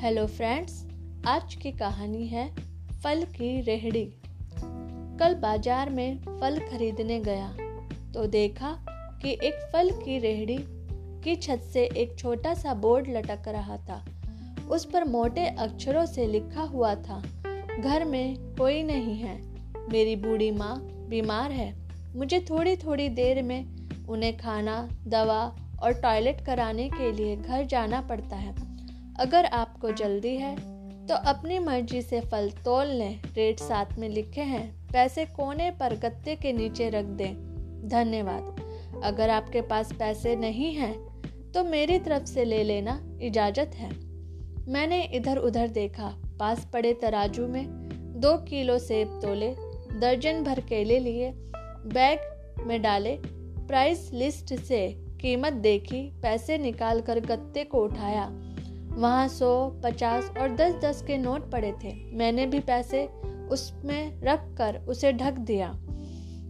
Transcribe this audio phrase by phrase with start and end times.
[0.00, 0.74] Hello friends
[1.28, 2.46] आज की कहानी है
[3.02, 4.04] फल की रेहड़ी।
[5.20, 7.48] कल बाज़ार में फल खरीदने गया
[8.14, 8.70] तो देखा
[9.22, 10.56] कि एक फल की रेहड़ी
[11.24, 14.02] की छत से एक छोटा सा बोर्ड लटक रहा था।
[14.68, 17.22] उस पर मोटे अक्षरों से लिखा हुआ था,
[17.80, 19.36] घर में कोई नहीं है,
[19.92, 20.74] मेरी बूढ़ी माँ
[21.10, 21.74] बीमार है,
[22.16, 25.44] मुझे थोड़ी थोड़ी देर में उन्हें खाना, दवा
[25.82, 28.69] और टॉयलेट कराने के लिए घर जाना पड़ता है।
[29.20, 30.54] अगर आपको जल्दी है
[31.06, 35.94] तो अपनी मर्ज़ी से फल तोल लें। रेट साथ में लिखे हैं। पैसे कोने पर
[35.94, 37.34] गत्ते के नीचे रख दें।
[37.88, 40.94] धन्यवाद। अगर आपके पास पैसे नहीं हैं
[41.52, 43.90] तो मेरी तरफ़ से ले लेना इजाज़त है।
[44.68, 47.64] मैंने इधर उधर देखा। पास पड़े तराजू में
[48.20, 49.54] दो किलो सेब तोले,
[50.00, 54.88] दर्जन भर केले लिए, बैग में डाले प्राइस लिस्ट से
[55.20, 58.30] कीमत देखी, पैसे निकाल कर गत्ते को उठाया।
[58.92, 63.04] वहाँ सौ, पचास और दस दस के नोट पड़े थे। मैंने भी पैसे
[63.50, 65.72] उसमें रख कर उसे ढक दिया।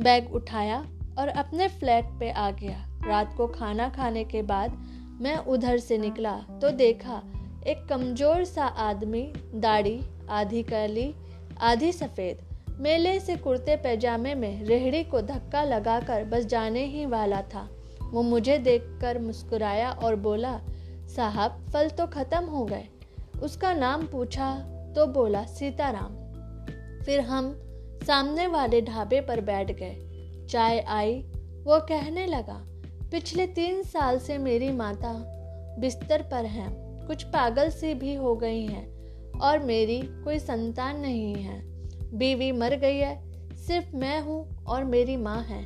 [0.00, 0.78] बैग उठाया
[1.18, 4.76] और अपने फ्लैट पे आ गया। रात को खाना खाने के बाद
[5.20, 7.22] मैं उधर से निकला तो देखा
[7.66, 9.22] एक कमज़ोर सा आदमी,
[9.54, 11.14] दाढ़ी, आधी काली,
[11.60, 12.38] आधी सफ़ेद,
[12.80, 17.68] मेले से कुर्ते पैजामे में रेहड़ी को धक्का लगाकर बस जाने ही वाला था।
[18.02, 20.60] वो मुझे देखकर मुस्कुराया और बोला
[21.08, 22.88] साहब, फल तो खत्म हो गए।
[23.42, 24.54] उसका नाम पूछा
[24.96, 26.14] तो बोला, सीताराम।
[27.04, 27.52] फिर हम
[28.06, 31.14] सामने वाले ढाबे पर बैठ गए। चाय आई,
[31.64, 32.64] वो कहने लगा,
[33.10, 35.12] पिछले तीन साल से मेरी माता
[35.78, 41.34] बिस्तर पर हैं, कुछ पागल सी भी हो गई हैं और मेरी कोई संतान नहीं
[41.34, 41.60] है।
[42.14, 43.14] बीवी मर गई है,
[43.54, 45.62] सिर्फ़ मैं हूँ और मेरी माँ है।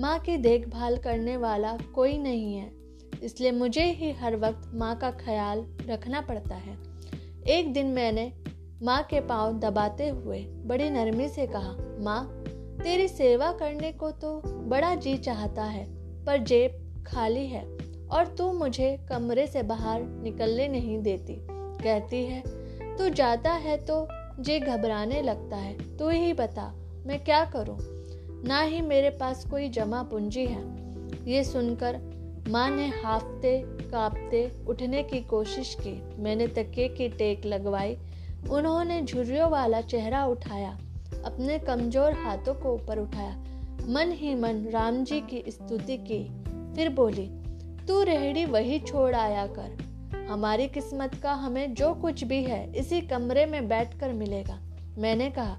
[0.00, 2.81] माँ की देखभाल करने वाला कोई नहीं है।
[3.22, 6.76] इसलिए मुझे ही हर वक्त माँ का ख्याल रखना पड़ता है।
[7.48, 8.32] एक दिन मैंने
[8.82, 12.42] माँ के पाँव दबाते हुए बड़ी नरमी से कहा, माँ,
[12.82, 15.84] तेरी सेवा करने को तो बड़ा जी चाहता है,
[16.24, 17.64] पर जेब खाली है
[18.12, 22.42] और तू मुझे कमरे से बाहर निकलने नहीं देती। कहती है,
[22.96, 24.06] तू जाता है तो
[24.40, 26.72] जे घबराने लगता है, तू ही बता,
[27.06, 27.78] मैं क्या करूँ?
[28.44, 30.62] ना ही मेरे पास कोई जमा पूंजी है।
[31.26, 32.00] ये सुनकर
[32.48, 37.96] माँ ने हाफते, कांपते, उठने की कोशिश की। मैंने तकिए की टेक लगवाई।
[38.50, 40.78] उन्होंने झुर्रियों वाला चेहरा उठाया,
[41.24, 43.44] अपने कमज़ोर हाथों को ऊपर उठाया।
[43.88, 46.42] मन ही मन राम जी की स्तुति की।
[46.74, 47.26] फिर बोली,
[47.86, 49.92] तू रेहड़ी वही छोड़ आया कर।
[50.30, 54.58] हमारी किस्मत का हमें जो कुछ भी है, इसी कमरे में बैठकर मिलेगा।
[54.98, 55.56] मैंने कहा,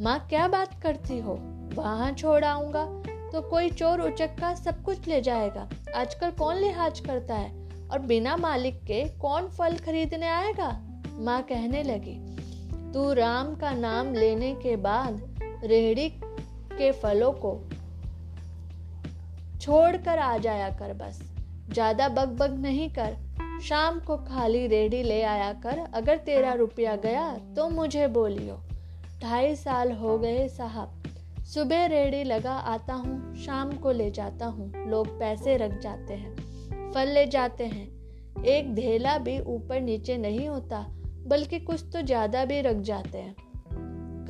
[0.00, 1.38] माँ, क्या बात करती हो?
[1.74, 3.03] वहाँ छोड़ आऊँगा?
[3.34, 7.50] तो कोई चोर उचक्का सब कुछ ले जाएगा। आजकल कौन लिहाज करता है?
[7.88, 10.68] और बिना मालिक के कौन फल खरीदने आएगा?
[11.18, 12.14] माँ कहने लगी,
[12.92, 15.20] तू राम का नाम लेने के बाद
[15.64, 17.52] रेहड़ी के फलों को
[19.60, 21.20] छोड़ कर आ जाया कर बस।
[21.70, 23.16] ज़्यादा बग बग नहीं कर।
[23.62, 28.60] शाम को खाली रेडी ले आया कर। अगर तेरा रुपया गया तो मुझे बोलियो।
[29.22, 31.00] ढाई साल हो गए साहब।
[31.44, 36.92] सुबह रेडी लगा आता हूँ, शाम को ले जाता हूँ। लोग पैसे रख जाते हैं,
[36.92, 40.80] फल ले जाते हैं। एक ढेला भी ऊपर नीचे नहीं होता,
[41.26, 43.34] बल्कि कुछ तो ज़्यादा भी रख जाते हैं।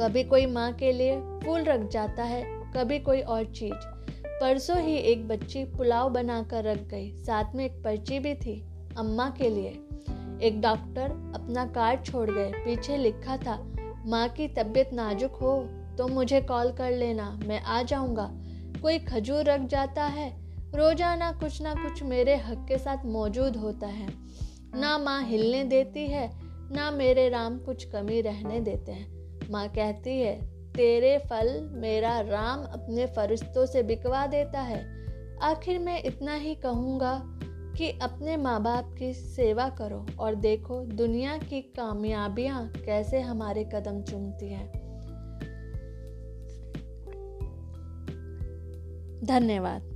[0.01, 2.43] कभी कोई माँ के लिए फूल रख जाता है,
[2.77, 3.87] कभी कोई और चीज़।
[4.41, 8.61] परसों ही एक बच्ची पुलाव बनाकर रख गई, साथ में एक पर्ची भी थी,
[8.99, 9.71] अम्मा के लिए।
[10.43, 13.57] एक डॉक्टर अपना कार्ड छोड़ गए, पीछे लिखा था,
[14.07, 15.57] माँ की तबीयत नाजुक हो।
[15.99, 18.31] तो मुझे कॉल कर लेना, मैं आ जाऊँगा।
[18.83, 20.31] कोई खजूर रख जाता है,
[20.75, 24.09] रोज़ाना कुछ ना कुछ मेरे हक के साथ मौजूद होता है।
[24.75, 26.31] ना माँ हिलने देती है,
[26.73, 30.35] ना मेरे राम कुछ कमी रहने देते हैं। माँ कहती है,
[30.73, 34.83] तेरे फल मेरा राम अपने फरिश्तों से बिकवा देता है।
[35.43, 37.23] आखिर मैं इतना ही कहूँगा
[37.79, 44.03] कि अपने माँ बाप की सेवा करो और देखो दुनिया की कामयाबियाँ कैसे हमारे कदम
[44.03, 44.84] चूमती हैं।
[49.25, 49.94] धन्यवाद।